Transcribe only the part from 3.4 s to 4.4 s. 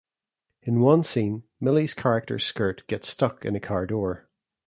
in a car door.